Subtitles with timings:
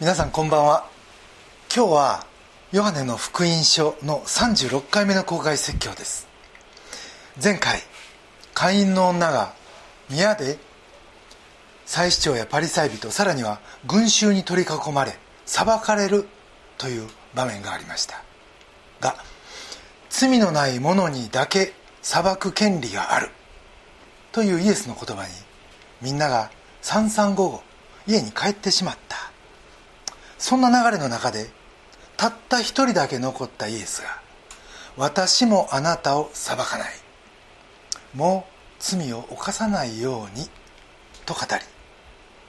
[0.00, 0.86] 皆さんこんばんは。
[1.76, 2.26] 今日は
[2.72, 6.26] ヨハネの福音書の36回目の公開説教です。
[7.36, 7.80] 前回
[8.54, 9.52] 会員の女が
[10.08, 10.56] 宮で
[11.84, 16.26] 祭司長やパリサイ人さらには群衆に取り囲まれ裁かれる
[16.78, 18.22] という場面がありました。
[19.02, 19.16] が
[20.08, 23.28] 罪のない者にだけ裁く権利がある。
[24.32, 25.28] というイエスの言葉に
[26.00, 27.62] みんなが三々午後
[28.06, 29.09] 家に帰ってしまった。
[30.40, 31.50] そんな流れの中で
[32.16, 34.08] たった一人だけ残ったイエスが
[34.96, 36.92] 私もあなたを裁かない。
[38.14, 40.48] もう罪を犯さないように
[41.26, 41.46] と語り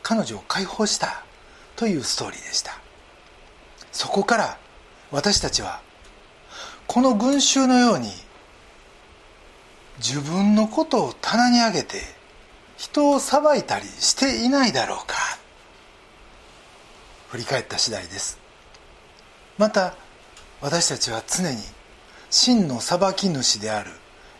[0.02, 1.24] 彼女を解放した
[1.76, 2.80] というストーリーでした。
[3.92, 4.58] そこから
[5.12, 5.82] 私たちは
[6.88, 8.10] この群衆のように
[9.98, 12.02] 自分のことを棚に上げて
[12.78, 15.41] 人を裁いたりしていないだろうか。
[17.32, 18.38] 振り返った次第です。
[19.58, 19.96] また
[20.60, 21.58] 私たちは常に
[22.30, 23.92] 真の裁き主である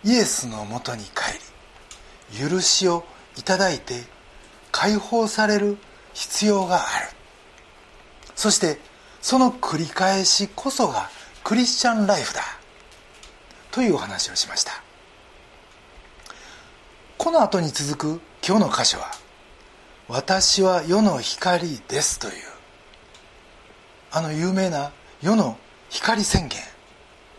[0.04, 1.12] イエスのもとに帰
[2.34, 3.06] り許しを
[3.38, 4.04] いただいて
[4.72, 5.78] 解放される
[6.14, 7.08] 必要がある。
[8.36, 8.78] そして
[9.22, 11.10] その繰り返しこそが
[11.44, 12.42] クリスチャンライフだ。
[13.72, 14.84] というお話をしました。
[17.18, 19.12] この後に続く今日の箇所は
[20.10, 22.51] 「私は世の光です」という
[24.14, 25.58] あの有名な世の
[25.90, 26.60] 光宣言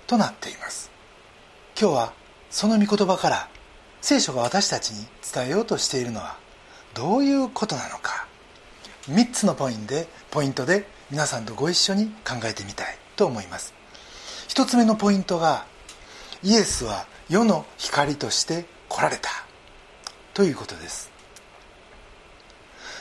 [0.06, 0.90] となっています。
[1.78, 2.12] 今日は
[2.50, 3.48] その御言葉から
[4.00, 6.38] 聖書が私たちに伝えようとしているのは
[6.94, 8.26] どういうことなのか。
[9.10, 13.74] 3つのポイントでポイントで皆さんとご一緒に考えてみたいと思います。
[14.48, 15.66] 1つ目のポイントが
[16.42, 19.28] イエスは世の光として来られた。
[20.32, 21.10] ということです。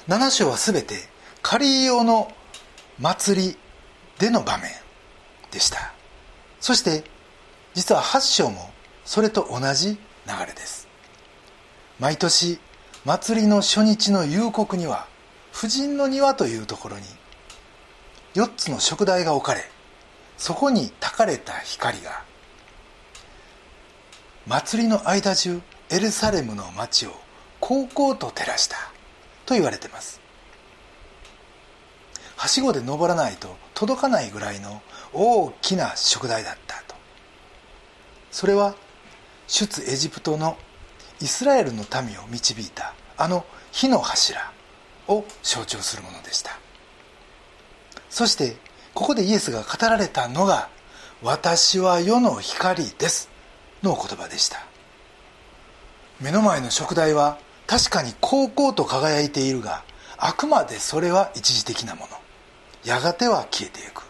[0.09, 0.95] 7章は全て
[1.41, 2.34] カリオの
[3.00, 3.57] 祭り
[4.22, 4.70] での場面
[5.50, 5.94] でした。
[6.59, 7.04] そして
[7.74, 8.70] 実は8章も
[9.04, 9.98] それと同じ流
[10.46, 10.88] れです。
[12.00, 12.59] 毎年
[13.04, 15.08] 祭りの初日の夕刻には
[15.52, 17.04] 婦人の庭というところに
[18.36, 19.64] 4つの食台が置かれ
[20.38, 22.24] そこに焚かれた光が
[24.46, 27.12] 祭りの間中エルサレムの町を
[27.59, 28.78] 高校と照らした
[29.48, 30.21] と言われてます。
[32.41, 34.81] はしごで登らないと届かないぐらいの
[35.13, 36.96] 大きな食材だったと。
[38.31, 38.74] それは
[39.46, 40.57] 出エジプトの
[41.22, 44.52] イスラエルの民を導いたあの火の柱
[45.07, 46.57] を象徴するものでした。
[48.09, 48.58] そして
[48.96, 50.69] ここでイエスが語られたのが
[51.22, 53.29] 「私は世の光です」
[53.84, 54.66] の言葉でした。
[56.19, 57.38] 目の前の食材は
[57.68, 59.84] 確かに高校と輝いているが
[60.18, 62.21] あくまでそれは一時的なもの。
[62.84, 64.03] やがては消えていく。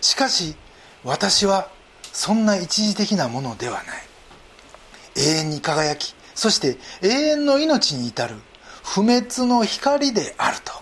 [0.00, 0.56] しかし
[1.04, 1.68] 私は
[2.12, 3.84] そんな一時的なものではない。
[5.16, 8.36] 永遠に輝きそして永遠の命に至る
[8.82, 10.72] 不滅の光であると。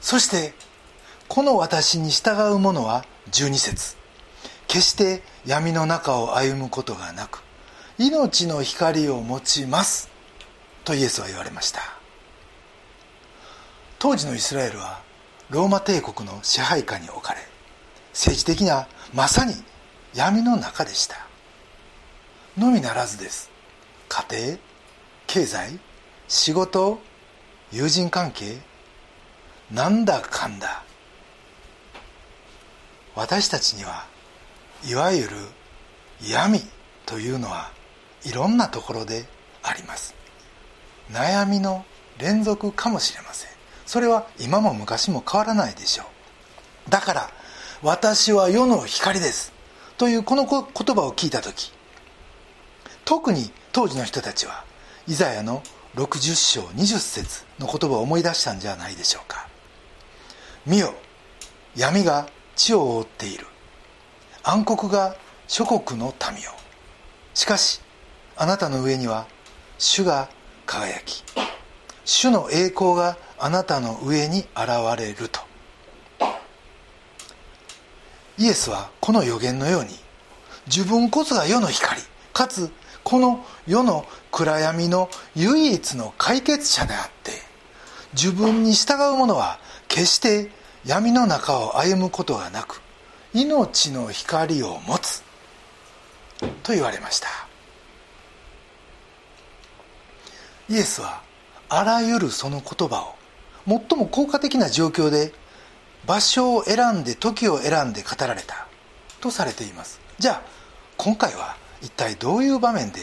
[0.00, 0.54] そして
[1.28, 3.96] この私に従う者は12節。
[4.68, 7.42] 決して闇の中を歩むことがなく
[7.98, 10.10] 命の光を持ちます
[10.84, 11.80] とイエスは言われました。
[13.98, 15.00] 当時のイスラエルは
[15.50, 17.40] ローマ帝国の支配下に置かれ
[18.12, 19.54] 政治的なまさに
[20.14, 21.16] 闇の中でした。
[22.56, 23.50] のみならずです。
[24.08, 24.58] 家庭
[25.26, 25.78] 経済
[26.26, 26.98] 仕事
[27.70, 28.56] 友人関係
[29.70, 30.82] なんだかんだ。
[33.14, 34.06] 私たちには
[34.88, 35.36] いわゆる
[36.26, 36.60] 闇
[37.04, 37.70] というのは
[38.24, 39.26] いろんなところで
[39.62, 40.14] あります。
[41.10, 41.84] 悩みの
[42.18, 43.55] 連続かもしれません。
[43.86, 46.04] それは今も昔も変わらないでしょ
[46.88, 46.90] う。
[46.90, 47.30] だから
[47.82, 49.52] 私は世の光です。
[49.96, 51.72] というこの言葉を聞いた時
[53.06, 54.64] 特に当時の人たちは
[55.06, 55.62] イザヤの
[55.94, 59.48] 60章20節の言葉を思い出したんじゃないでしょうか。
[60.66, 60.92] 見よ
[61.74, 63.46] 闇が地を覆っている。
[64.42, 65.16] 暗黒が
[65.48, 66.50] 諸国の民よ
[67.34, 67.80] しかし
[68.36, 69.26] あなたの上には
[69.78, 70.28] 主が
[70.66, 71.24] 輝き
[72.04, 74.68] 主の栄光があなたの上に現
[74.98, 75.40] れると。
[78.38, 79.90] イエスはこの予言のように
[80.66, 82.00] 自分こそが世の光
[82.32, 82.70] かつ
[83.02, 87.32] この世の暗闇の唯一の解決者であって
[88.12, 90.50] 自分に従う者は決して
[90.84, 92.82] 闇の中を歩むことがなく
[93.32, 95.22] 命の光を持つ
[96.62, 97.28] と言われました。
[100.68, 101.22] イエスは
[101.68, 103.15] あらゆるその言葉を
[103.66, 105.32] 最も効果的な状況で
[106.06, 108.68] 場所を選んで時を選んで語られた
[109.20, 110.00] とされています。
[110.18, 110.42] じゃあ
[110.96, 113.00] 今回は一体どういう場面で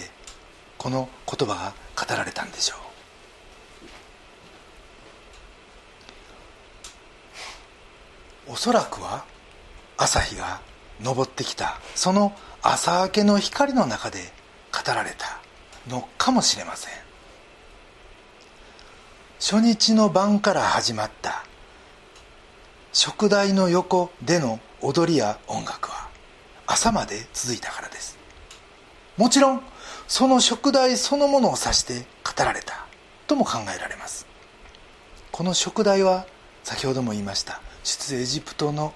[0.77, 2.75] この言葉が語られたんでしょ
[8.47, 8.53] う？
[8.53, 9.25] おそらくは
[9.97, 10.61] 朝日が
[11.03, 14.19] 昇ってきたその朝明けの光の中で
[14.71, 15.39] 語られた
[15.89, 17.02] のかもしれません。
[19.45, 21.43] 初日の晩から始まった。
[22.93, 26.07] 食台の横での踊りや音楽は
[26.65, 28.17] 朝まで続いたからです。
[29.17, 29.61] もちろん
[30.07, 32.85] その食台そのものを指して語られた
[33.27, 34.25] とも考えられます。
[35.33, 36.25] この食台は
[36.63, 38.93] 先ほども言いました出エジプトの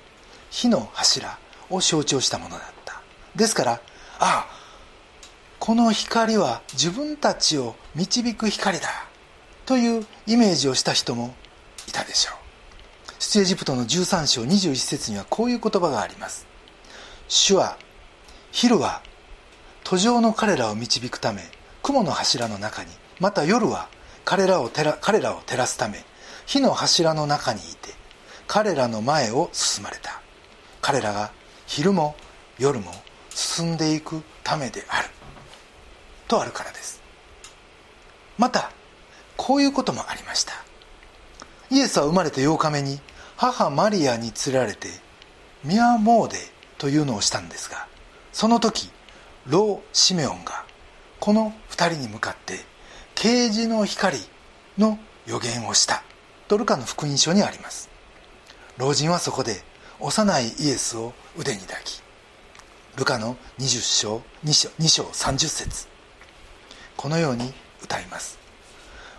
[0.50, 1.38] 火の柱
[1.70, 3.02] を象徴したものだった。
[3.36, 3.80] ですからあ
[4.20, 4.48] あ
[5.60, 9.08] この光は自分たちを導く光だ。
[9.68, 11.36] というイメージをした人も
[11.90, 13.12] いたでしょう。
[13.20, 16.48] 出エジプトの13章21節にはこういう言葉があります。
[17.28, 17.78] 主は
[18.52, 19.04] 昼は
[19.84, 21.44] 途上の彼らを導くため
[21.84, 23.90] 雲の柱の中にまた夜は
[24.24, 26.06] 彼らを照ら彼らを照らすため
[26.46, 27.90] 火の柱の中にいて
[28.48, 30.22] 彼らの前を進まれた。
[30.82, 31.32] 彼らが
[31.66, 32.16] 昼も
[32.58, 32.94] 夜も
[33.32, 35.10] 進んでいくためである。
[36.30, 37.02] とあるからです。
[38.38, 38.72] また
[39.38, 40.54] こういうこともありました。
[41.70, 43.00] イエスは生まれて8日目に
[43.36, 44.88] 母マリアに連れられて
[45.64, 46.38] ミアモーデ
[46.78, 47.88] というのをしたんですが
[48.32, 48.90] その時
[49.48, 50.66] 老シメオンが
[51.20, 52.60] この2人に向かって
[53.16, 54.18] 啓示の光
[54.78, 56.04] の予言をした
[56.48, 57.90] とルカの福音書にあります。
[58.78, 59.62] 老人はそこで
[60.00, 62.02] 幼いイエスを腕に抱き
[62.96, 65.88] ルカの20章 2, 章2章30節
[66.96, 67.54] このように
[67.84, 68.47] 歌います。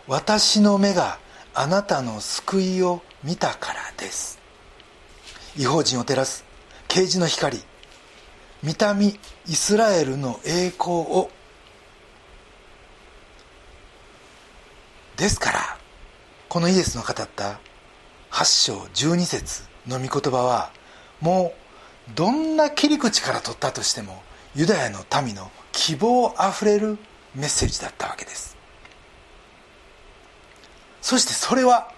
[0.08, 1.18] 私の目が
[1.54, 4.38] あなたの救いを見たからです。
[5.56, 6.46] 違法人を照らす
[6.88, 7.60] 啓示の光。
[8.62, 9.14] 見た目
[9.46, 11.30] イスラエルの栄光を。
[15.18, 15.78] ですから
[16.48, 17.60] このイエスの語った
[18.30, 20.70] 8章12節の御言葉は
[21.20, 21.52] も
[22.08, 24.22] うどんな切り口から取ったとしても
[24.54, 26.98] ユダヤの民の希望あふれる
[27.34, 28.57] メッセージだったわけです。
[31.00, 31.92] そしてそれは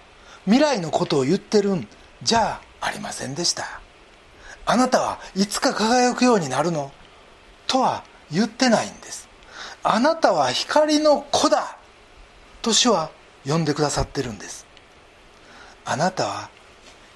[0.45, 1.87] 未来のことを言ってるん
[2.23, 3.81] じゃありませんでした。
[4.65, 6.91] あなたはいつか輝くようになるの。
[7.67, 9.29] とは言ってないんです。
[9.83, 11.77] あなたは光の子だ
[12.61, 13.11] と主は
[13.45, 14.65] 呼んでくださってるんです。
[15.85, 16.49] あなたは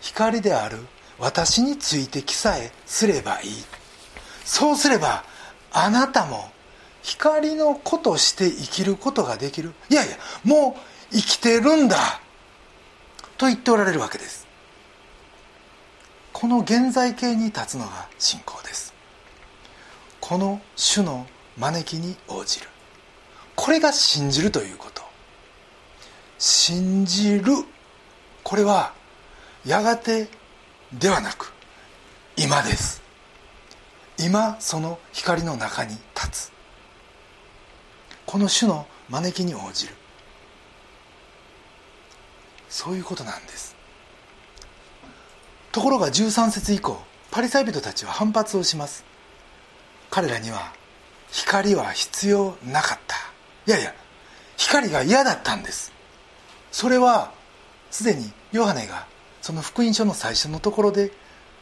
[0.01, 0.79] 光である
[1.19, 3.51] 私についてきさえすればいい。
[4.43, 5.23] そうすれば
[5.71, 6.51] あなたも
[7.01, 9.73] 光の子として生きることができる。
[9.89, 12.19] いやいやもう生きてるんだ。
[13.37, 14.47] と言っておられるわけです。
[16.31, 18.93] この現在形に立つのが信仰です。
[20.19, 22.67] この種の招きに応じる。
[23.55, 25.01] これが信じるということ。
[26.37, 27.53] 信じる。
[28.43, 28.93] これは
[29.65, 30.27] やがて
[30.93, 31.53] ではなく
[32.37, 33.01] 今です。
[34.19, 36.51] 今その光の中に立つ。
[38.25, 39.93] この種の招きに応じる。
[42.75, 43.73] そういうことなんです。
[45.71, 46.99] ところが13節以降
[47.31, 49.05] パリサイ人たちは反発をします。
[50.09, 50.73] 彼らには
[51.31, 53.15] 光は必要なかった。
[53.65, 53.95] いやいや
[54.57, 55.93] 光が嫌だったんです。
[56.69, 57.31] それは
[57.91, 59.07] すでにヨハネが
[59.41, 61.13] その福音書の最初のところで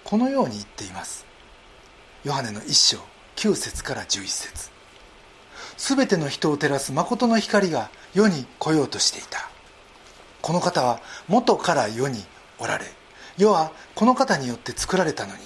[0.03, 1.27] このように言っています。
[2.23, 2.97] ヨハネの1章
[3.35, 4.71] 9節から11節。
[5.77, 9.52] すべての人を照らす誠の光が世に来ようとしていた。
[10.43, 12.21] この方は元から世に
[12.59, 12.85] おられ
[13.37, 15.39] 世はこの方によって作られたのに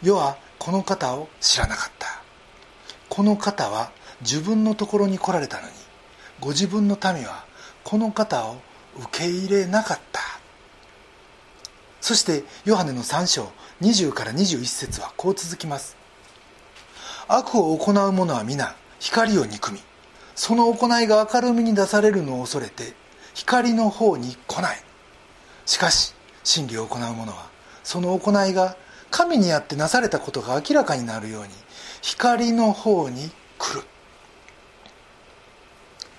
[0.00, 2.22] 世はこの方を知らなかった。
[3.08, 3.90] この方は
[4.20, 5.72] 自分のところに来られたのに
[6.38, 7.46] ご自分の民は
[7.82, 8.58] この方を
[8.96, 10.20] 受け入れなかった。
[12.00, 15.96] そしてヨハネの3章20から21節はこう続きます。
[17.26, 19.80] 悪を行う者は皆光を憎み
[20.36, 22.94] その行いが明るみに出されるのを恐れて
[23.38, 24.82] 光の方に来ない。
[25.64, 27.48] しかし真理を行う者は
[27.84, 28.76] その行いが
[29.12, 31.50] 神にあってなされたことが明らかになるように
[32.02, 33.86] 光の方に来る。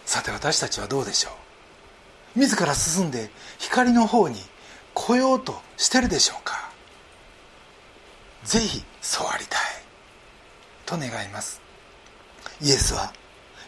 [0.05, 1.31] さて私たちはどうでしょ
[2.38, 2.39] う？
[2.39, 4.39] 自ら進んで光の方に
[4.93, 6.71] 来ようとしてるでしょうか？
[8.45, 9.59] ぜひそうありたい。
[10.85, 11.61] と願います。
[12.61, 13.11] イエスは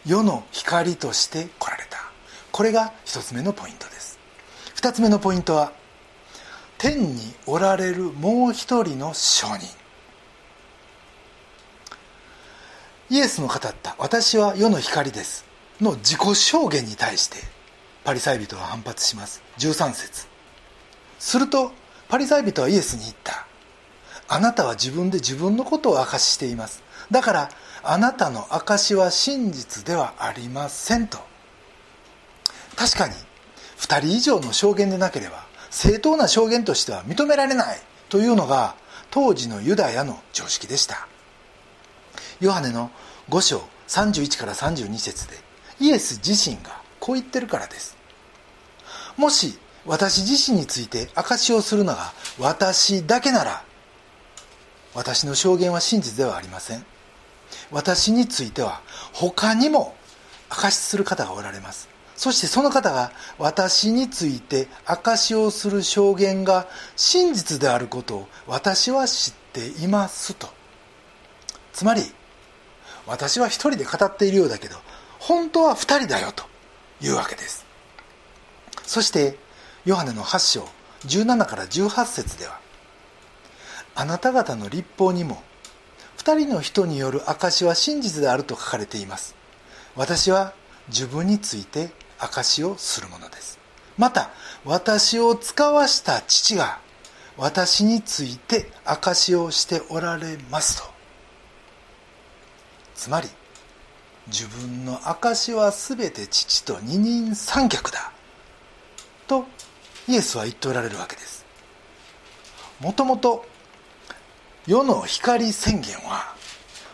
[0.06, 2.11] 世の光として来られた。
[2.52, 4.18] これが一つ目のポイントです。
[4.74, 5.72] 二つ目のポイントは
[6.76, 9.66] 天におられるもう一人の証人。
[13.08, 15.44] イエスの語った「私は世の光です」
[15.80, 17.38] の自己証言に対して
[18.04, 19.42] パリサイ人は反発します。
[19.58, 20.26] 13節。
[21.18, 21.72] すると
[22.08, 23.46] パリサイ人はイエスに言った。
[24.28, 26.82] あなたは自分で自分のことを証ししています。
[27.10, 27.48] だから
[27.82, 31.31] あなたの証は真実ではありませんと。
[32.82, 33.14] 確かに
[33.78, 38.74] 2人以上の証言でなければ正当な証言としては認められないというのが
[39.12, 41.06] 当時のユダヤの常識でした。
[42.40, 42.90] ヨハネの
[43.30, 45.36] 5章31から32節で
[45.78, 47.96] イエス自身がこう言ってるからです。
[49.16, 53.62] もし私自身について証しをするのが私だけなら
[54.92, 56.84] 私の証言は真実ではありません。
[57.70, 58.80] 私については
[59.12, 59.94] 他にも
[60.48, 61.91] 証しする方がおられます。
[62.16, 66.66] そしてその方が私について証しをする証言が
[66.96, 70.48] 真実であることを私は知っていますと。
[71.72, 72.02] つまり
[73.06, 74.76] 私は一人で語っているようだけど
[75.18, 76.44] 本当は二人だよと
[77.00, 77.64] いうわけです。
[78.84, 79.38] そして
[79.84, 80.68] ヨハネの8章
[81.06, 82.60] 17から18節では
[83.94, 85.42] あなた方の立法にも
[86.16, 89.34] 二人の人による証は真実であると書かれています。
[89.96, 90.54] 私は
[90.88, 91.90] 自分について
[92.22, 93.58] 証をするものです。
[93.98, 94.30] また
[94.64, 96.80] 私を使わした父が
[97.36, 100.88] 私について証をしておられますと。
[102.94, 103.28] つまり
[104.28, 108.12] 自分の証は全て父と二人三脚だ。
[109.26, 109.46] と
[110.08, 111.44] イエスは言っておられるわけです。
[112.80, 113.44] もともと
[114.66, 116.34] 世の光宣言は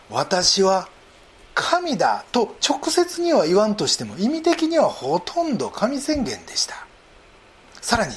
[0.09, 0.89] 私は
[1.61, 6.87] 神だと直接には言わんとしても意味的にはほとんど神宣言でした。
[7.81, 8.15] さらに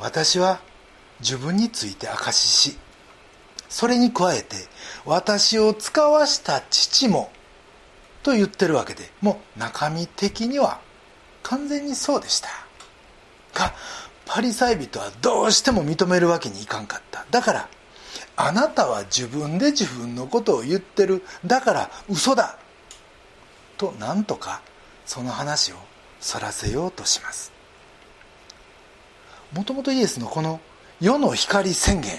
[0.00, 0.60] 私は
[1.20, 2.78] 自分について証しし
[3.68, 4.56] それに加えて
[5.04, 7.30] 私を使わした父も
[8.24, 10.80] と言ってるわけでもう中身的には
[11.44, 12.48] 完全にそうでした。
[13.54, 13.72] が
[14.26, 17.24] パリサイ人はどうしても認めるわけにいかんかった。
[17.30, 17.68] だから
[18.36, 21.22] あなたは自分で自分のことを言ってる。
[21.44, 22.58] だから嘘だ。
[23.78, 24.62] となんとか
[25.04, 25.76] その話を
[26.20, 27.52] そらせようとします。
[29.52, 30.60] もともとイエスのこの
[31.00, 32.12] 世の光宣言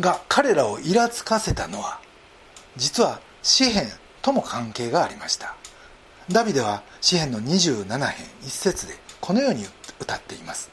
[0.00, 2.00] が彼らをイラつかせたのは
[2.76, 3.86] 実は詩篇
[4.22, 5.54] とも関係がありました。
[6.30, 9.64] ダビデは詩篇の27編一節でこのように
[9.98, 10.70] 歌っています。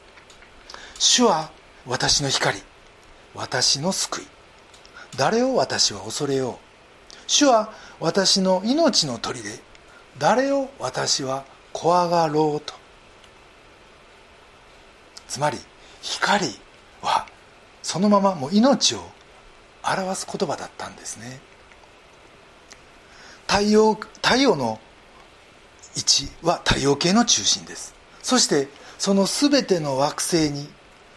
[0.98, 1.50] 主は
[1.86, 2.58] 私の光
[3.34, 4.35] 私の救い。
[5.16, 6.54] 誰を私は恐れよう。
[7.26, 9.42] 主は私の命の砦。
[10.18, 12.74] 誰を私は怖がろうと。
[15.28, 15.58] つまり
[16.02, 16.46] 光
[17.02, 17.26] は
[17.82, 19.00] そのままもう命を
[19.84, 21.40] 表す言葉だったんですね。
[23.46, 24.80] 太陽太陽の
[25.96, 27.94] 位置は太陽系の中心です。
[28.22, 28.68] そして
[28.98, 30.68] その全ての惑星に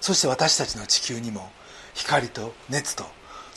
[0.01, 1.49] そして私たちの地球にも
[1.93, 3.05] 光と熱と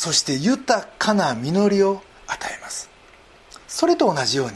[0.02, 2.90] そして豊かな実りを与えます。
[3.68, 4.54] それと同じように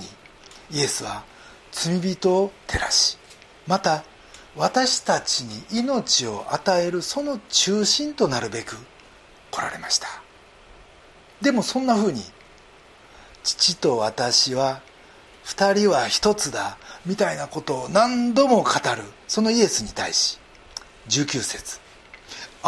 [0.73, 1.23] イエスは
[1.71, 3.17] 罪人を照らし
[3.69, 4.03] また
[4.57, 8.77] 私たちに命を与えるその中心となるべく
[9.53, 10.09] 来られました。
[11.41, 12.23] でもそんなふうに
[13.45, 14.81] 父と私は
[15.45, 16.77] 二人は一つだ
[17.07, 20.41] みたいなことを何度も語るそのイエスに対し
[21.09, 21.86] 19節。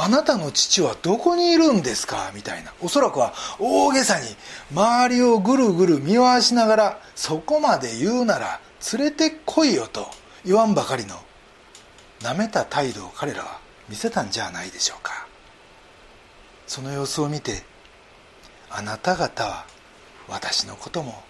[0.01, 2.31] あなたの父はどこにいるんですか？
[2.33, 2.73] みたいな。
[2.81, 4.27] おそらくは大げさに
[4.73, 8.61] 周りをぐるぐる見回しながらそこまで言うなら
[8.93, 10.07] 連れてこいよと
[10.45, 11.17] 言わんばかりの。
[12.23, 15.27] なめた態度を彼らは見せたんじゃないでしょうか。
[16.69, 17.65] その様子を見て
[18.71, 19.67] あなた方は
[20.29, 21.25] 私のことも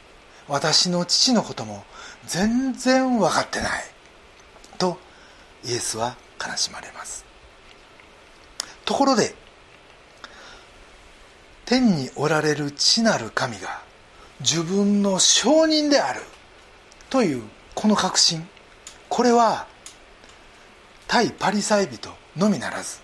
[0.46, 1.84] 私の父のことも
[2.26, 3.84] 全然分かってない。
[4.76, 4.98] と
[5.64, 7.27] イエスは悲しまれます。
[8.88, 9.34] ところで
[11.66, 13.82] 天におられる父なる神が
[14.40, 16.22] 自分の証人である
[17.10, 17.42] という
[17.74, 18.48] この確信。
[19.10, 19.66] これは
[21.06, 23.00] 対パリサイ人のみならず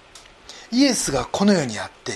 [0.72, 2.12] イエスがこの世にあって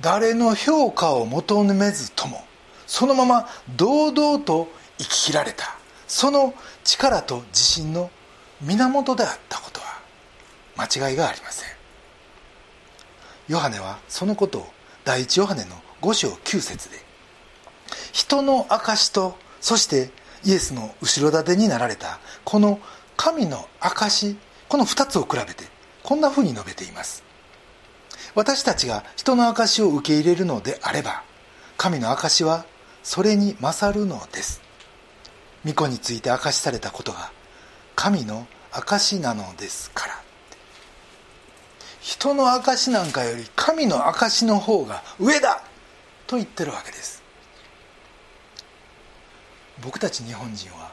[0.00, 2.44] 誰の評価を求めずとも
[2.88, 5.76] そのまま堂々と生き切られた
[6.08, 6.52] その
[6.82, 8.10] 力と自信の
[8.60, 10.00] 源であったことは
[10.76, 11.77] 間違いがありません。
[13.48, 14.66] ヨハネはそのことを
[15.04, 15.70] 第一ヨハネの
[16.02, 16.96] 5章9節で
[18.12, 20.10] 人の証とそして
[20.44, 22.78] イエスの後ろ盾になられたこの
[23.16, 24.36] 神の証
[24.68, 25.64] この2つを比べて
[26.02, 27.24] こんなふうに述べています。
[28.34, 31.24] 私たちが人の証を受け入れるのであれば
[31.76, 32.66] 神の証は
[33.02, 34.62] それに勝るのです。
[35.64, 37.32] 巫女について明かしされたことが
[37.96, 40.17] 神の証なのですから。
[42.08, 45.62] 人の証なんかより神の証の方が上だ。
[46.26, 47.22] と言ってるわけです。
[49.82, 50.90] 僕たち日本人は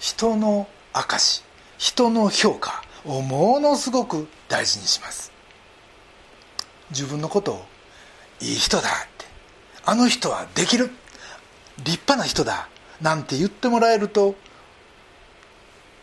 [0.00, 1.44] 人の証
[1.78, 5.30] 人の評価をものすごく大事にします。
[6.90, 7.64] 自分のことを
[8.40, 9.26] いい人だって
[9.84, 10.90] あの人はできる
[11.84, 12.68] 立派な人だ
[13.00, 14.34] なんて言ってもらえると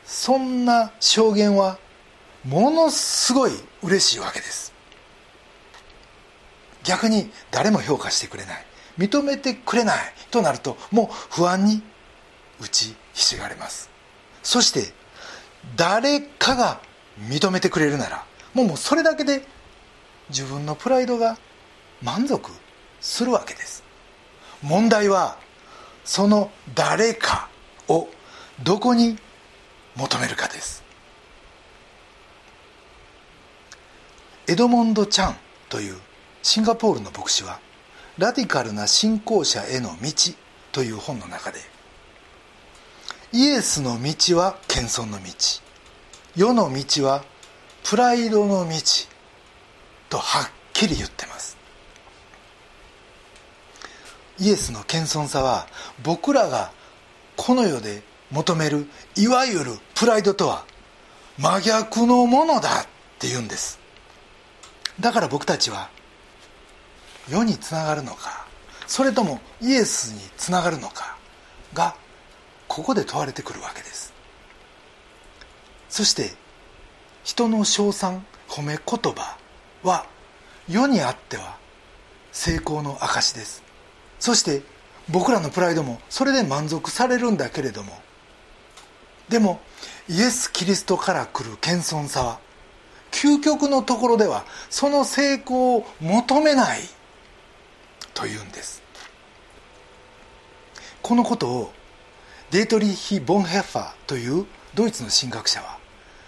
[0.05, 1.77] そんな証言は
[2.46, 3.51] ものすごい
[3.84, 4.74] 嬉しいわけです。
[6.84, 8.65] 逆に誰も評価してくれない。
[8.98, 9.98] 認めてくれない
[10.29, 11.81] となるともう不安に
[12.60, 13.89] 打ちひしがれます。
[14.43, 14.93] そして
[15.75, 16.81] 誰かが
[17.27, 19.46] 認めてくれるならもうもうそれだけで
[20.29, 21.38] 自分のプライドが
[22.01, 22.51] 満足
[23.01, 23.84] するわけです。
[24.62, 25.38] 問題は
[26.03, 27.50] その誰か
[27.88, 28.08] を
[28.63, 29.17] どこに
[29.96, 30.84] 求めるかです。
[34.50, 35.36] エドモンド・チャン
[35.70, 35.96] という
[36.41, 37.60] シンガポールの牧師は
[38.18, 40.12] 「ラディカルな信仰者への道」
[40.74, 41.60] という本の中で
[43.32, 45.32] イエスの道は謙遜の道
[46.36, 47.24] 世の道は
[47.84, 48.75] プライドの道
[50.10, 51.56] とはっきり言ってます。
[54.39, 55.68] イエスの謙遜さは
[56.01, 56.72] 僕らが
[57.36, 58.01] この世で
[58.32, 60.65] 求めるいわゆるプライドとは
[61.38, 62.88] 真逆のものだっ
[63.20, 63.78] て言うんです。
[65.00, 65.89] だから僕たちは
[67.29, 68.48] 世につながるのか
[68.88, 71.18] それともイエスにつながるのか
[71.74, 71.96] が
[72.68, 74.13] ここで問われてくるわけです。
[75.89, 76.32] そして
[77.23, 79.38] 人の称賛褒め言葉
[79.84, 80.06] は
[80.67, 81.58] 世にあっては
[82.32, 83.63] 成功の証です。
[84.19, 84.62] そして
[85.10, 87.93] 僕らのプライドもそれで満足されるんだけれども
[89.30, 89.60] でも
[90.08, 92.39] イエス・キリストから来る謙遜さは
[93.12, 96.80] 究極のところではその成功を求めない
[98.13, 98.82] というんです。
[101.02, 101.72] このことを
[102.52, 104.45] デートリーヒ・ボンヘッファーという
[104.76, 105.78] ドイツの神学者は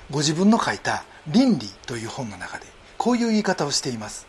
[0.10, 2.66] ご自分の書いた「倫理」という本の中で
[2.98, 4.28] こういう言い方をしています。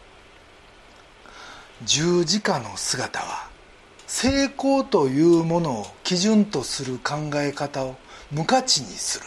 [1.84, 3.48] 十字架の姿は
[4.06, 7.96] 成功というものを基準とする考え方を
[8.30, 9.26] 無価値にする。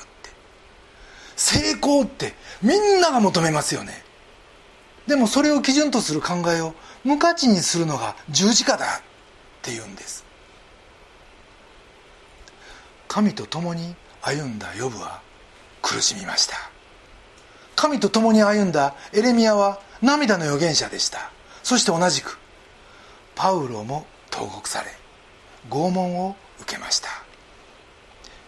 [1.36, 4.04] 成功ってみんなが求めますよね。
[5.08, 9.02] でもそれを基準とする考えを無価値にするのが十字架だっ
[9.62, 10.26] ていうんです。
[13.08, 15.22] 神と共に歩んだヨブは
[15.82, 16.56] 苦しみました。
[17.76, 21.32] 神と共に歩んだエレミアは涙の預言者でした。
[21.62, 22.38] そして同じく
[23.36, 24.88] パウロも投獄され
[25.70, 27.10] 拷問を受けました。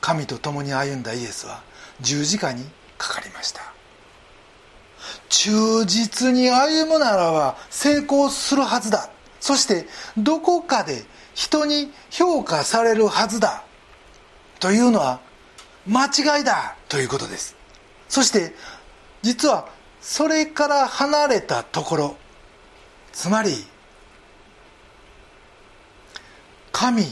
[0.02, 1.62] 神と共に歩んだイエスは
[2.02, 2.64] 十字架に
[2.98, 3.62] かかりました。
[5.30, 9.10] 忠実に歩むならば成功するはずだ。
[9.40, 13.64] そしてどこかで人に評価されるはずだ。
[14.60, 15.20] というのは
[15.86, 16.76] 間違いだ。
[16.90, 17.56] ということです。
[18.10, 18.54] そして
[19.22, 19.68] 実は
[20.02, 22.18] それから離れたところ
[23.12, 23.66] つまり
[26.72, 27.04] 神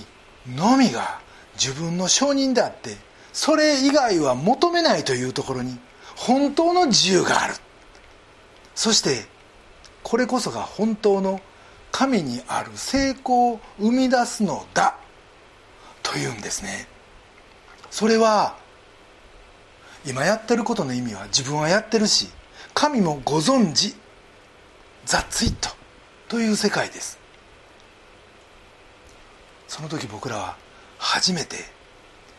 [0.48, 1.19] のみが
[1.56, 2.95] 自分の承認であって
[3.36, 5.78] それ以外は求めないというところに
[6.15, 7.56] 本当の自由がある。
[8.76, 9.26] そして
[10.04, 11.41] これこそが本当の
[11.91, 14.95] 神にある成功を生み出すのだ
[16.02, 16.88] というんですね。
[17.91, 18.56] それは
[20.06, 22.30] 今やってることの意味は自分はやってるし
[22.74, 23.95] 神もご存知
[25.06, 25.69] ザ・ツイット
[26.30, 27.19] という世界です。
[29.67, 30.56] その時僕らは
[30.98, 31.74] 初めて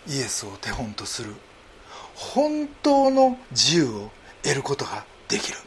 [0.08, 1.34] イエスを手本とする。
[2.14, 4.10] 本当の自由を
[4.42, 5.58] 得ることができる。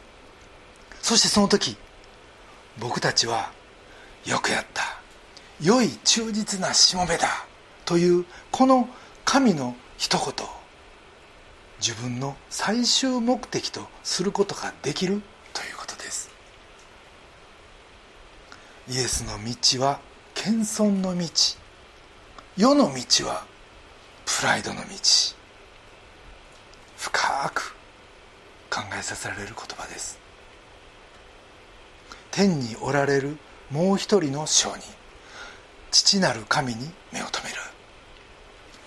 [1.02, 1.76] そしてその時
[2.78, 3.52] 僕たちは
[4.24, 4.82] よくやった。
[5.60, 7.46] 良い忠実なしもべだ。
[7.84, 8.88] というこの
[9.24, 10.50] 神の一言を。
[11.80, 15.22] 自分の最終目的とすることができる。
[15.52, 16.30] ということです。
[18.88, 20.00] イエスの道は
[20.34, 21.26] 謙遜の道。
[22.56, 23.44] 世の道は
[24.38, 24.86] プライドの道。
[26.96, 27.74] 深く
[28.70, 30.18] 考えさせられる言葉です。
[32.30, 33.36] 天におられる
[33.70, 34.80] もう一人の証人
[35.90, 37.60] 父なる神に目を留める。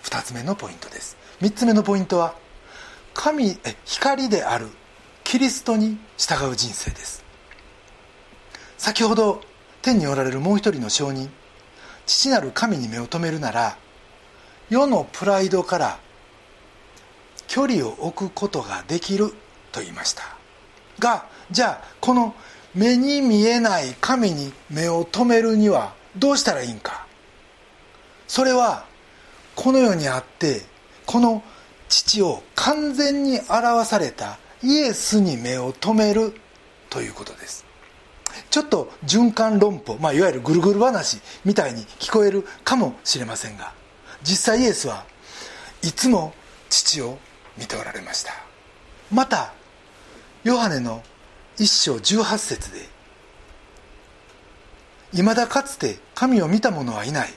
[0.02, 1.18] 二つ目のポイントです。
[1.40, 2.34] 三つ目のポイントは
[3.14, 4.70] 神え光である。
[5.24, 7.24] キリストに従う人生です。
[8.80, 9.42] 先ほど
[9.84, 11.30] 天におられるもう一人の証人
[12.08, 13.78] 父なる神に目を留めるなら
[14.74, 16.00] 世のプライドから
[17.46, 19.32] 距離を置くことができる
[19.72, 20.24] と言いました。
[20.98, 22.34] がじゃあこの
[22.74, 27.06] 目に見えない神に目を留めるにはどうしたらいいんか？
[28.28, 28.86] それは
[29.56, 30.64] この世にあって
[31.06, 31.44] この
[31.88, 36.34] 父を完全に表されたイエスに目を留める
[36.90, 37.64] ということです。
[38.50, 43.72] ちょっと循環論法、まあ、いわゆるぐるぐる話みたいに聞こえるかもしれませんが
[44.24, 45.06] 実際イエスは
[45.82, 46.34] いつも
[46.70, 47.18] 父を
[47.58, 48.34] 見ておられました。
[49.12, 49.54] また
[50.44, 51.04] ヨハネの
[51.58, 52.90] 一章18節で
[55.14, 57.34] 「いまだかつて神を見た者はいない。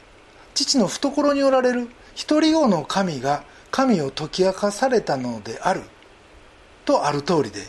[0.54, 5.82] 父の懐におられる一人子の神が神を解き明かされたのである」
[6.86, 7.68] とある通りで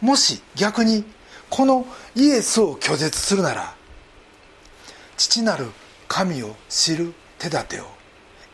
[0.00, 1.04] もし逆に
[1.50, 3.74] このイエスを拒絶するなら
[5.16, 5.70] 父なる
[6.08, 7.97] 神を知る手立てを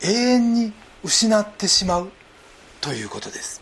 [0.05, 0.71] 永遠に
[1.03, 2.11] 失ってしまう
[2.79, 3.59] ということです。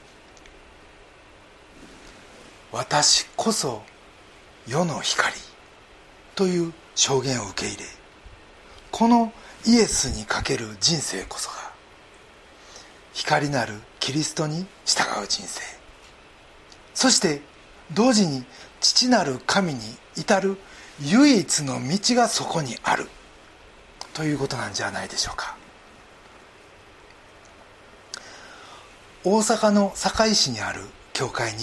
[2.74, 3.82] 私こそ
[4.68, 5.34] 世の光
[6.36, 7.84] という証言を受け入れ
[8.92, 9.32] この
[9.66, 11.56] イエスにかける人生こそが
[13.14, 15.62] 光なるキリストに従う人生。
[16.94, 17.42] そして
[17.94, 18.44] 同時に
[18.82, 19.80] 父なる神に
[20.18, 20.58] 至る
[21.00, 23.08] 唯一の道がそこにある
[24.14, 25.63] ということなんじゃないでしょうか。
[29.26, 30.82] 大阪の堺市にある
[31.14, 31.60] 教会に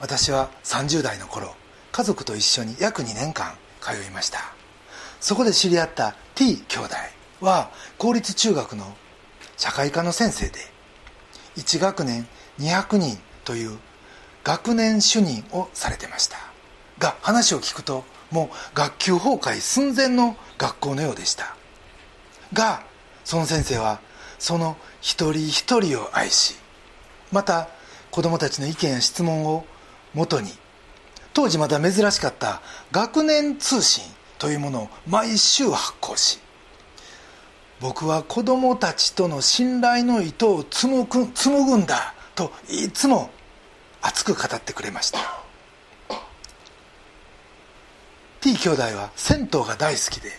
[0.00, 1.54] 私は30代の頃
[1.92, 4.38] 家族と一緒に約2年間通いました。
[5.20, 6.94] そこで知り合った T 兄弟
[7.42, 8.96] は公立中学の
[9.58, 10.60] 社会科の先生で
[11.56, 12.26] 1学年
[12.58, 13.78] 200人という
[14.42, 16.38] 学年主任をされてました。
[16.98, 21.54] が話を聞くともう学級崩壊寸前の学校のようでした。
[22.54, 22.82] が
[23.26, 24.00] その先生は
[24.38, 26.54] その一人一人を愛し
[27.32, 27.68] また
[28.10, 29.64] 子どもたちの意見や質問を
[30.14, 30.50] もとに
[31.34, 34.04] 当時まだ珍しかった学年通信
[34.38, 36.38] というものを毎週発行し
[37.80, 43.30] 僕は子どもたちとの信頼の糸を紡ぐ紡ぐんだといつも
[44.00, 45.18] 熱く語ってくれました。
[48.40, 50.30] T 兄弟は銭湯が大好きで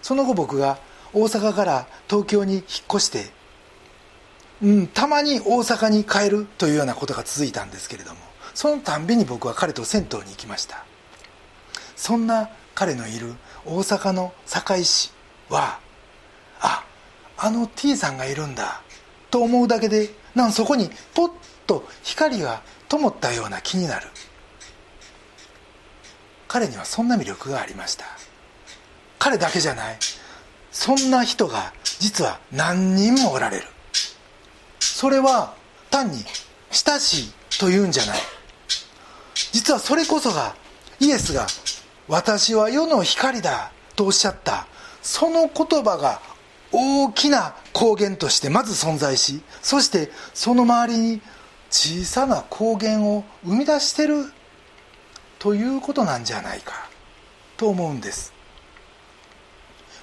[0.00, 0.78] その後僕が
[1.12, 3.30] 大阪から東京に引っ越して
[4.62, 8.20] うん、たまに大阪に帰るというようなことが続いたんですけれども
[8.54, 10.84] そのたんびに僕は彼と銭湯に行きました。
[11.96, 15.12] そんな彼のいる大阪の堺市
[15.48, 15.78] は
[16.60, 16.84] あ
[17.36, 18.82] あの T さんがいるんだ
[19.30, 21.32] と思うだけでなんそこにポッ
[21.66, 24.08] と光が灯ったような気になる。
[26.46, 28.04] 彼にはそんな魅力がありました。
[29.18, 29.96] 彼だけじゃない。
[30.70, 33.64] そんな人が実は何人もおられる。
[34.82, 35.54] それは
[35.90, 36.24] 単に
[36.70, 38.18] 親しいというんじゃない。
[39.52, 40.54] 実はそれこそが
[40.98, 41.46] イエスが
[42.08, 44.66] 「私は世の光だ」とおっしゃった
[45.02, 46.20] その言葉が
[46.72, 51.22] 大きな光源としてまず存在しそしてその周りに
[51.70, 54.32] 小さな光源を生み出してる
[55.38, 56.88] ということなんじゃないか
[57.56, 58.32] と思うんです。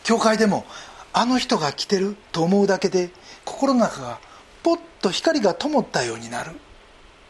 [0.03, 0.65] 教会でも
[1.13, 3.11] あの人が来てると思うだけで
[3.45, 4.19] 心の中が
[4.63, 6.51] ポッと光が灯ったようになる。
[6.51, 6.53] っ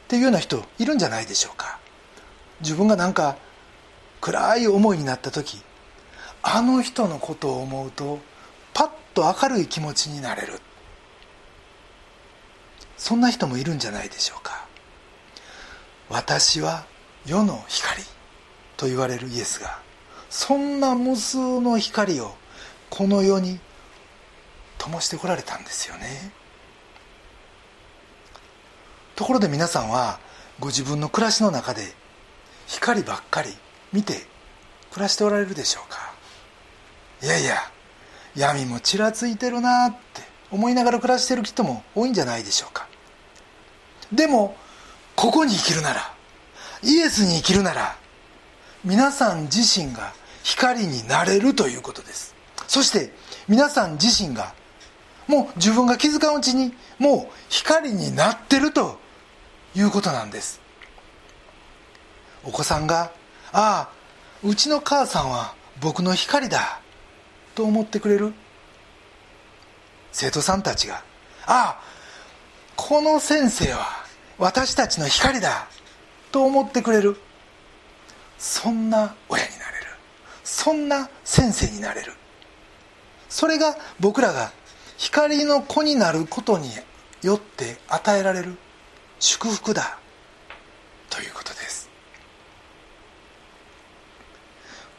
[0.09, 1.79] ていうような人いるんじゃないでしょうか。
[2.61, 3.37] 自分がなんか
[4.21, 5.61] 暗い思いになった時
[6.41, 8.19] あの人のことを思うと
[8.73, 10.59] パッと明るい気持ちになれる。
[12.97, 14.65] そんな人もいるんじゃないでしょうか。
[16.09, 16.85] 私は
[17.27, 18.03] 世の光
[18.77, 19.79] と言われるイエスが
[20.31, 22.33] そんな無数の光を
[22.89, 23.59] この世に
[24.79, 26.31] 灯してこられたんですよね。
[29.19, 30.17] ところで皆さんは
[30.61, 31.81] ご自分の暮らしの中で
[32.67, 33.49] 光ばっかり
[33.91, 34.13] 見て
[34.93, 36.13] 暮らしておられるでしょうか？
[37.21, 37.57] いやいや
[38.33, 42.87] 闇もちらついてるなって思いながら暮らしてる人も多いんじゃないでしょうか？
[44.13, 44.55] でも
[45.17, 46.13] ここに生きるなら
[46.81, 47.97] イエスに生きるなら
[48.85, 52.35] 皆さん自身が光になれるということです。
[52.69, 53.11] そして
[53.49, 54.53] 皆さん自身が
[55.27, 59.08] もう自分が気づかんうちにもう光になってると
[59.75, 60.59] いうことなんです。
[62.43, 63.11] お子さんが
[63.51, 63.89] 「ああ
[64.43, 66.79] うちの母さんは僕の光だ」
[67.55, 68.33] と思ってくれる。
[70.11, 71.03] 生徒さんたちが
[71.45, 71.81] 「ああ
[72.75, 74.05] この先生は
[74.37, 75.67] 私たちの光だ」
[76.31, 77.19] と思ってくれる。
[78.37, 79.85] そんな親になれる。
[80.43, 82.13] そんな先生になれる。
[83.29, 84.51] それが僕らが
[84.97, 86.71] 光の子になることに
[87.21, 88.57] よって与えられる。
[89.19, 89.99] 祝福だ。
[91.09, 91.89] ということです。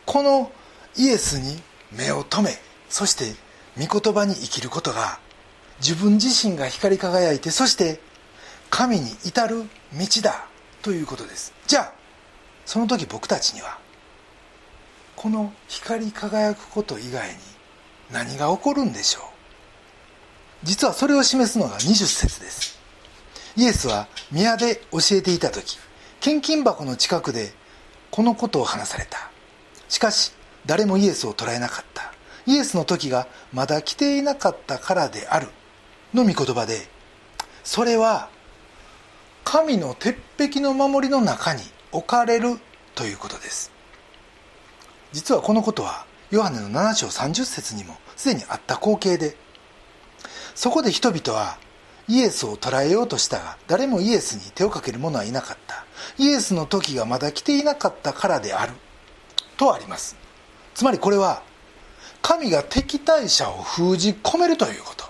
[0.04, 0.52] この
[0.96, 1.60] イエスに
[1.92, 2.56] 目を留め
[2.88, 3.34] そして
[3.78, 5.20] 御言葉に生きることが
[5.80, 8.00] 自分自身が光り輝いてそして
[8.70, 9.68] 神に至る道
[10.22, 10.46] だ
[10.82, 11.54] ということです。
[11.66, 11.92] じゃあ
[12.66, 13.78] その時僕たちには
[15.14, 17.36] この光り輝くこと以外に
[18.10, 19.22] 何が起こるんでしょう？
[20.64, 22.79] 実はそれを示すのが20節です。
[23.60, 25.78] イエスは宮で教えていた時
[26.20, 27.52] 献金箱の近くで
[28.10, 29.30] このことを話された。
[29.90, 30.32] しかし
[30.64, 32.14] 誰もイエスを捉えなかった。
[32.46, 35.48] イエスの時がまだ来ていなかったからである。
[36.14, 36.88] の御言葉で
[37.62, 38.30] それは
[39.44, 41.60] 神の鉄壁の守りの中に
[41.92, 42.58] 置かれる
[42.94, 43.70] ということです。
[45.12, 49.36] 実はこのことはヨハネの7章30節にもすでにあった光景で
[50.54, 51.58] そこで人々は
[52.10, 55.84] イエスを捕らえようとしたが誰もイエスに手をかける者はいなかった。
[56.18, 58.72] イエスの時がまだ来ていなかったからである。
[59.56, 60.16] とあります。
[60.74, 61.44] つまりこれは
[62.20, 65.08] 神が敵対者を封じ込めるということ。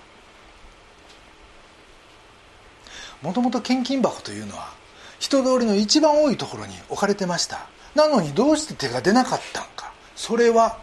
[3.23, 4.71] もともと献金箱というのは
[5.19, 7.67] 人通りの一番多いところに置かれてました。
[7.95, 9.91] なのにどうして手が出なかったんか。
[10.15, 10.77] それは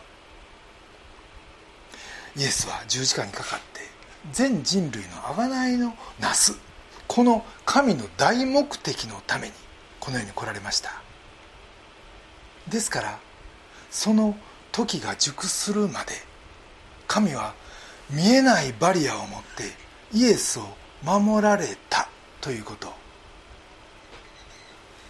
[2.37, 3.78] イエスは十字架にかかって
[4.33, 6.55] 全人類の贖いのなす。
[7.07, 9.53] この神の大目的のために
[9.99, 10.91] この世に来られました。
[12.69, 13.19] ですから
[13.91, 14.37] その
[14.73, 16.13] 時が熟するまで
[17.07, 17.55] 神は
[18.11, 19.65] 見えないバリアを持って
[20.13, 20.65] イエスを
[21.03, 22.09] 守られた
[22.41, 22.93] ということ。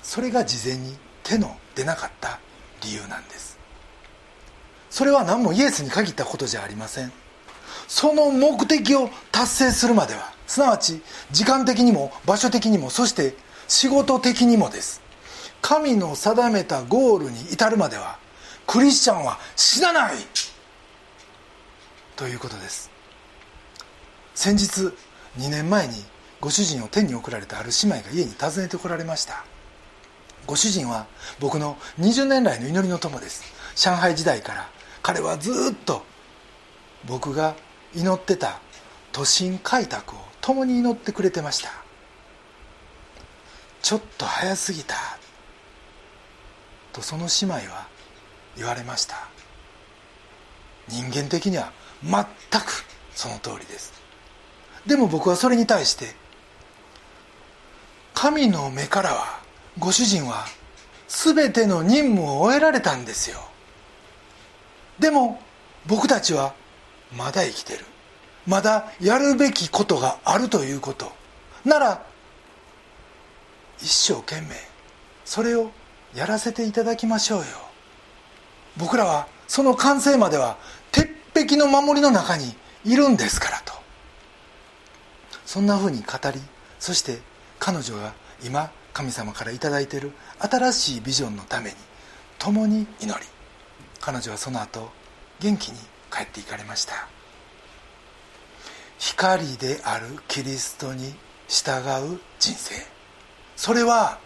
[0.02, 2.40] それが事前に手の出なかった
[2.82, 3.58] 理由なんです。
[4.88, 7.12] それは何もイエスに限ったことじゃありません。
[7.88, 13.34] その目的を達成するまではすなわち時間的にも場所的にもそして
[13.66, 15.02] 仕事的にもです。
[15.60, 18.18] 神の定めたゴールに至るまでは
[18.66, 20.12] クリスチャンは死なない！
[22.14, 22.90] ということです。
[24.34, 24.92] 先日
[25.38, 25.94] 2年前に
[26.40, 29.44] ご主人を天に送られたある姉妹が家に訪ねてこられました。
[30.46, 31.06] ご主人は
[31.40, 33.42] 僕の20年来の祈りの友です。
[33.74, 34.68] 上海時代から
[35.02, 36.02] 彼はずっと
[37.06, 37.56] 僕が
[37.98, 38.60] 祈ってた
[39.10, 41.70] 都心開拓を共に祈ってくれてました。
[43.82, 44.94] ちょっと早すぎた
[46.92, 47.88] とその姉妹は
[48.56, 49.28] 言われました。
[50.88, 51.72] 人間的には
[52.04, 52.24] 全
[52.60, 52.84] く
[53.14, 53.92] その通りです。
[54.86, 56.14] でも僕はそれに対して
[58.14, 59.40] 神の目からは
[59.78, 60.46] ご主人は
[61.08, 63.40] 全ての任務を終えられたんですよ。
[64.98, 65.40] でも
[65.86, 66.54] 僕たちは
[67.16, 67.84] まだ生きてる。
[68.46, 71.12] まだやるべきことがあるということ。
[71.64, 72.06] なら
[73.80, 74.56] 一生懸命
[75.24, 75.70] それを
[76.14, 77.44] やらせていただきましょうよ。
[78.76, 80.56] 僕らはその完成までは
[80.92, 83.74] 鉄壁の守りの中にいるんですからと。
[85.44, 86.40] そんなふうに語り
[86.78, 87.18] そして
[87.58, 91.76] 彼女が今神様から頂いている新しいビジョンのために
[92.38, 93.26] 共に祈り。
[94.00, 94.90] 彼女はその後
[95.40, 95.78] 元気に
[96.10, 97.08] 帰っていかれました。
[98.98, 101.14] 光であるキリストに
[101.46, 101.70] 従
[102.14, 102.74] う人生。
[103.56, 104.18] それは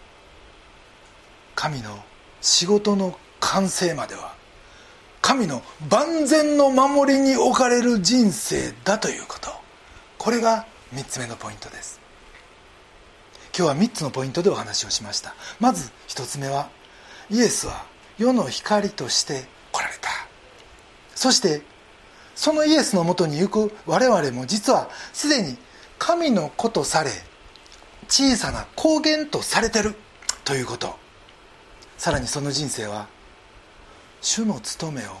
[1.55, 2.03] 神の
[2.41, 4.35] 仕事の完成までは
[5.21, 9.49] 神の万全の守りに置かれる人生だということ。
[10.17, 12.01] これが3つ目のポイントです。
[13.57, 15.35] 今日は3つのポイントでお話をしました。
[15.59, 16.69] まず1つ目は
[17.29, 17.85] イエスは
[18.17, 20.09] 世の光として来られた。
[21.15, 21.61] そして
[22.35, 25.57] そのイエスのもとに行く我々も実はすでに
[25.99, 27.11] 神の子とされ
[28.07, 29.95] 小さな光源とされてる
[30.43, 30.95] ということ。
[31.97, 33.07] さらにその人生は
[34.21, 35.11] 主の務めを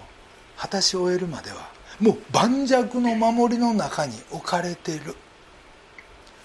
[0.57, 5.15] 果たし終えるまではもう盤石の守りの中に置かれてる。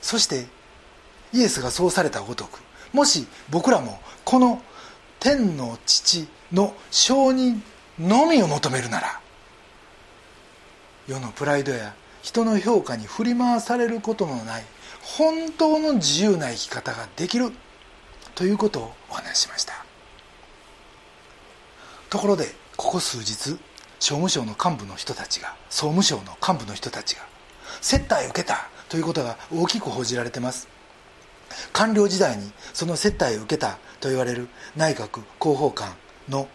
[0.01, 0.47] そして
[1.33, 2.61] イエスがそうされたごとく
[2.93, 4.63] もし僕らもこの
[5.19, 7.61] 天の父の承認
[7.99, 9.21] のみを求めるなら
[11.09, 14.65] 世のプライドや人の評価に振り回されることのない
[15.03, 17.51] 本当の自由な生き方ができる
[18.35, 19.73] ということをお話ししました。
[22.11, 23.59] ところでここ数日
[23.99, 27.23] 商務省の幹部の人たちが総務省の幹部の人たちが
[27.81, 30.69] 接待を受けたということが大きく報じられてます。
[31.73, 35.95] 官僚時代にその接待を受けたと言われる内閣広報官
[36.29, 36.49] の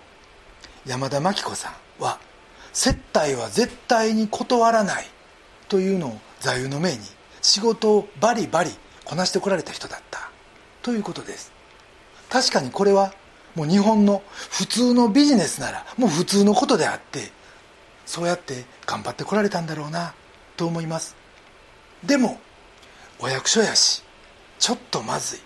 [0.85, 2.19] 山田真紀子さんは
[2.73, 5.05] 接待は絶対に断らない
[5.69, 6.99] というのを座右の銘に
[7.41, 8.71] 仕事をバリバリ
[9.05, 10.29] こなしてこられた人だった。
[10.81, 11.51] ということです。
[12.29, 13.13] 確かにこれは
[13.55, 17.31] もう日本の普通のビジネスならもう普通のことであって
[18.05, 20.13] そうやって頑張ってこられたんだろうな
[20.57, 21.15] と思います。
[22.03, 22.39] でも
[23.19, 24.03] お役所やし
[24.57, 25.39] ちょっとまずい。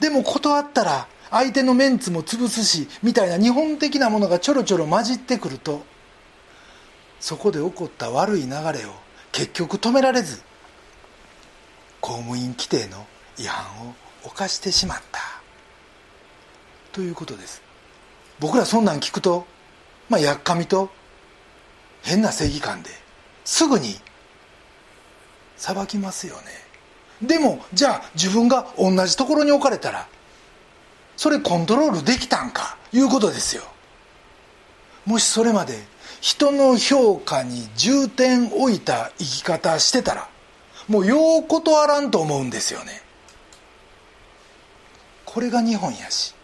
[0.00, 5.84] でも断ったら相手のメンツも潰すしみたいな日本的なものがちょろちょろ混じってくると
[7.20, 8.92] そこで起こった悪い流れを
[9.32, 10.42] 結局止められず
[12.00, 13.06] 公務員規定の
[13.38, 15.20] 違反を犯してしまった。
[16.92, 17.62] ということです。
[18.38, 19.46] 僕らそんなん聞くと
[20.08, 20.90] まあやっかみと
[22.02, 22.90] 変な正義感で
[23.44, 23.96] すぐに
[25.56, 26.42] 裁きますよね。
[27.22, 30.06] でもじゃあ自分が同じところに置かれたら
[31.16, 33.62] それコントロールできたんかいうことですよ。
[35.06, 35.82] もしそれまで
[36.20, 40.28] 人の評価に重点を置いた生き方してたら
[40.88, 43.02] もうよう断らんと思うんですよね。
[45.24, 46.34] これが日本やし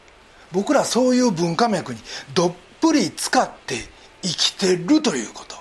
[0.50, 2.00] 僕らそういう文化脈に
[2.34, 3.76] どっぷり使って
[4.22, 5.56] 生きてるということ。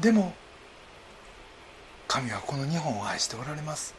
[0.00, 0.34] でも
[2.08, 3.94] 神はこの日本を愛しておられます。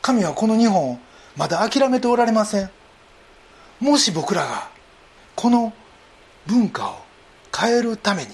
[0.00, 0.98] 神はこの日本を
[1.36, 2.70] まだ諦めておられません。
[3.80, 4.70] もし僕らが
[5.34, 5.72] この
[6.46, 7.03] 文化を
[7.54, 8.28] 変えるために。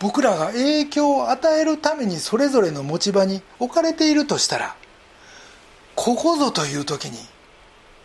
[0.00, 4.74] 僕らが影響を与えるためにそれぞれの持ち場に置かれているとしたら
[5.94, 7.18] ここぞという時に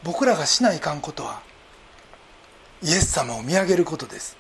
[0.04, 1.42] 僕らがしないかんことは
[2.84, 4.36] イエス様を見上げることです。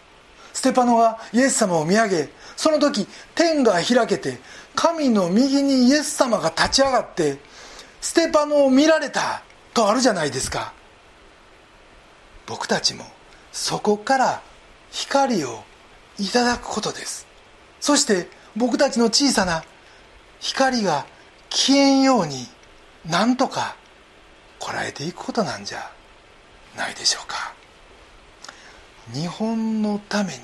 [0.51, 4.37] ステパノはイエス様を見上げその時天が開けて
[4.75, 7.37] 神の右にイエス様が立ち上がって
[8.01, 10.73] ステパノを見られたとあるじゃないですか。
[12.45, 13.05] 僕たちも
[13.53, 14.41] そこから
[14.95, 15.61] 光を
[16.17, 17.27] いただくことです。
[17.81, 19.65] そして僕たちの小さな
[20.39, 21.05] 光が
[21.49, 22.47] 消えんように
[23.05, 23.75] なんとか
[24.57, 25.91] こらえていくことなんじゃ
[26.77, 27.53] ないでしょうか。
[29.13, 30.39] 日本のために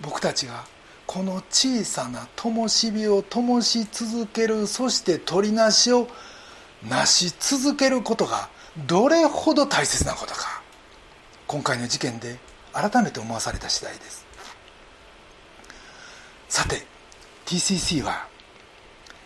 [0.00, 0.64] 僕たちが
[1.06, 6.08] この小さな灯火を灯し続けるそして取りなしを
[6.88, 8.48] なし続けることが
[8.86, 10.62] どれほど大切なことか。
[11.46, 12.38] 今回の事件で
[12.76, 14.26] 改めて思わされた次第です。
[16.48, 16.86] さて
[17.46, 18.28] TCC は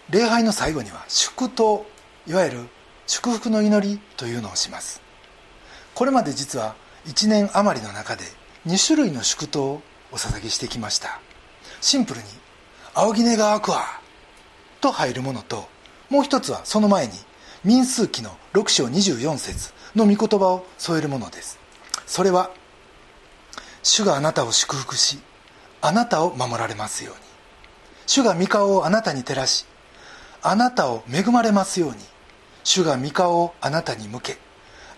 [0.09, 1.85] 礼拝の最後には祝祷
[2.29, 2.69] いわゆる
[3.09, 5.03] 祝福の祈りというのをします。
[5.95, 8.25] これまで実は1年余りの中で
[8.67, 9.83] 2種類の祝祷を
[10.13, 11.21] お捧げしてきました。
[11.81, 12.27] シンプルに
[12.95, 13.85] 「青木根が開くわ」
[14.81, 15.69] と入るものと
[16.09, 17.13] もう一つはその前に
[17.65, 21.59] 民数記の6章24節の御言葉を添えるものです。
[22.07, 22.51] それは
[23.83, 25.19] 「主があなたを祝福し
[25.81, 27.21] あなたを守られますように。
[28.07, 29.67] 主が御顔をあなたに照らし
[30.43, 31.97] あなたを恵まれますように。
[32.65, 34.39] 主が御顔をあなたに向け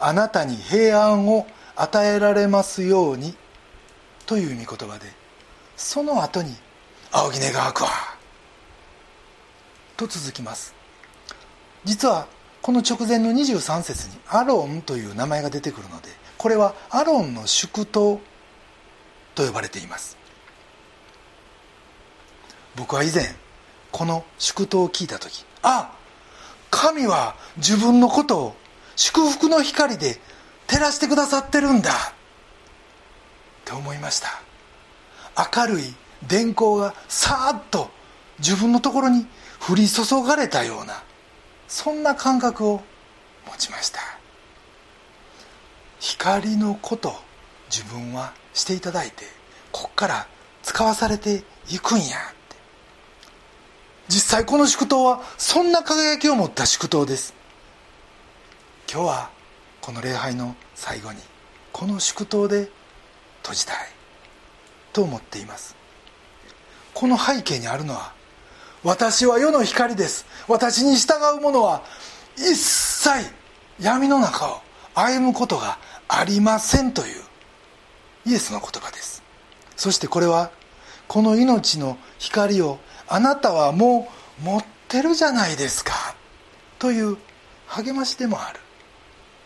[0.01, 3.37] あなたに平安を与えられますように。
[4.27, 5.07] という御言葉で
[5.77, 6.57] その後に
[7.12, 7.90] 「青木根が開くわ」
[9.97, 10.75] と続きます。
[11.85, 12.27] 実は
[12.62, 18.21] この直前の23節に「アロン」という名前が出てくるのでこれはアロンの祝祷
[19.35, 20.16] と呼ばれています。
[22.77, 23.35] 僕は以前
[23.90, 25.95] この祝祷を聞いた時あ
[26.71, 28.57] 神は自分のことを
[28.97, 30.18] 祝福の光で
[30.66, 31.90] 照らしてくださってるんだ。
[31.90, 31.95] っ
[33.64, 34.40] て思いました。
[35.57, 35.95] 明るい
[36.27, 37.90] 電光がさーっと
[38.38, 39.27] 自分のところに
[39.68, 41.03] 降り注がれたような
[41.68, 42.83] そんな感覚を
[43.47, 44.01] 持ちました。
[46.01, 47.14] 光のこと
[47.73, 49.25] 自分はしていただいて
[49.73, 50.27] こっから
[50.63, 52.09] 使わされていくんやっ
[52.49, 52.57] て。
[54.09, 57.35] 実際この祝祷はそんな輝きを持った祝祷です。
[58.92, 59.31] 今日は
[59.81, 61.19] この礼拝の最後に
[61.73, 62.69] この祝祷で
[63.42, 63.77] 閉じたい
[64.92, 65.75] と思っています。
[66.92, 68.13] この背景にあるのは
[68.85, 70.27] 私は世の光です。
[70.46, 71.83] 私に従う者は
[72.37, 73.11] 一切
[73.81, 74.61] 闇の中を
[74.94, 77.21] 歩むことがありませんという
[78.27, 79.23] イエスの言葉です。
[79.77, 80.50] そしてこれは
[81.08, 84.08] この命の光をあなたはも
[84.40, 86.14] う持ってるじゃないですか。
[86.79, 87.16] という
[87.66, 88.60] 励ましでもある。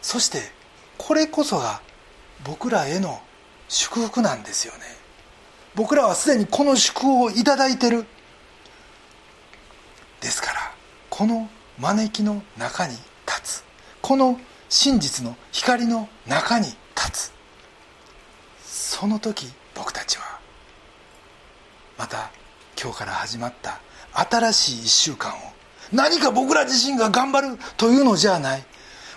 [0.02, 0.40] そして
[0.98, 1.80] これこそが
[2.44, 3.20] 僕らへの
[3.68, 4.80] 祝福なんですよね。
[5.74, 8.06] 僕らはすでにこの祝福を頂いてる。
[10.20, 10.72] ですから
[11.10, 11.48] この
[11.78, 12.92] 招きの中に
[13.26, 13.64] 立つ。
[14.02, 16.66] この真実の光の中に
[16.96, 17.35] 立つ。
[18.98, 20.40] その時僕たちは
[21.98, 22.30] また
[22.82, 23.78] 今日から始まった
[24.14, 25.34] 新しい1週間を
[25.92, 28.64] 何か僕ら自身が頑張るというのじゃない。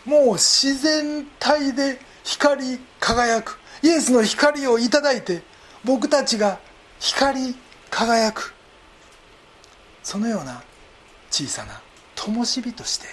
[0.03, 5.43] もう自然体で光り輝くイエスの光をいただいて
[5.85, 6.59] 僕たちが
[6.99, 7.55] 光り
[7.89, 8.53] 輝く
[10.03, 10.61] そのような
[11.31, 11.81] 小さな
[12.15, 13.07] 灯火として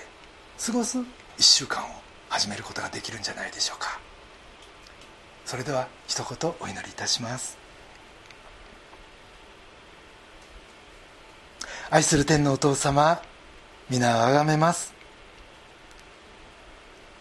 [0.66, 1.04] 過ごす1
[1.38, 1.86] 週間を
[2.28, 4.05] 始めることができるんじゃないでしょうか。
[5.46, 7.56] それでは一言お祈りいたします。
[11.88, 13.22] 愛する天のお父様
[13.88, 14.92] 皆をあがめます。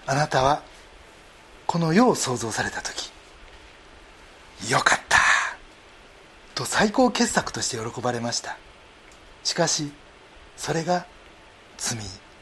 [0.08, 0.64] あなたは
[1.68, 3.12] この世を創造された時
[4.72, 5.20] よかった
[6.56, 8.58] と最高傑作として喜ばれました。
[9.44, 9.92] しかし
[10.58, 11.06] それが
[11.78, 12.00] 罪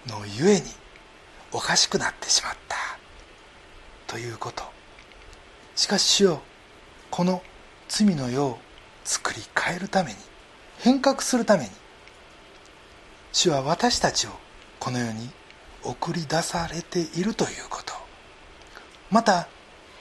[0.07, 0.63] のゆえに
[1.51, 2.77] おかしくなってしまった。
[4.07, 4.63] ということ。
[5.75, 6.41] しかし主よ
[7.09, 7.41] この
[7.87, 8.59] 罪の世を
[9.03, 10.17] 作り変えるために
[10.79, 11.69] 変革するために
[13.31, 14.29] 主は私たちを
[14.79, 15.29] この世に
[15.83, 17.93] 送り出されているということ。
[19.09, 19.47] また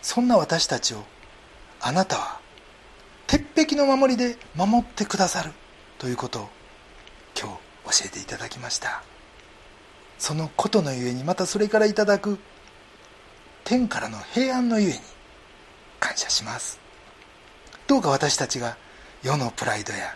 [0.00, 1.04] そんな私たちを
[1.80, 2.40] あなたは
[3.26, 5.52] 鉄壁の守りで守ってくださる
[5.98, 6.48] ということを
[7.38, 9.02] 今日教えていただきました。
[10.18, 12.38] そのことのゆえにまたそれからいただく
[13.64, 14.98] 天からの平安のゆえに
[16.12, 16.78] 感謝します。
[17.86, 18.76] どうか私たちが
[19.22, 20.14] 世のプライドや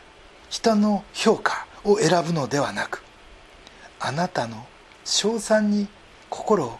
[0.50, 3.02] 人の評価を選ぶのではなく
[3.98, 4.66] あなたの
[5.04, 5.88] 称賛に
[6.28, 6.78] 心を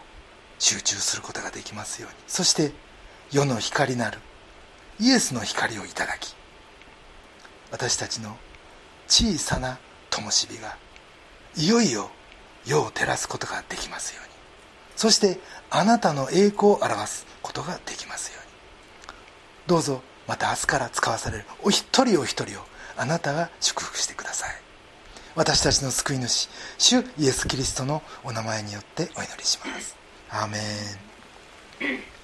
[0.59, 2.17] 集中することができますように。
[2.27, 2.71] そして
[3.31, 4.19] 世の光なる
[4.99, 6.35] イエスの光をいただき
[7.71, 8.37] 私たちの
[9.07, 9.79] 小さな
[10.11, 10.77] 灯火が
[11.55, 12.11] いよいよ
[12.65, 14.33] 世を照らすことができますように。
[14.95, 15.39] そして
[15.71, 18.46] あなたの栄光を表すことができますように。
[19.67, 21.45] どうぞまた明日から使わされる。
[21.63, 22.63] お一人お一人を
[22.97, 24.49] あなたが祝福してください。
[25.35, 29.95] 私たちの救い主主イエス・キリストのお名前によってお祈りします。
[30.29, 32.16] アーメン。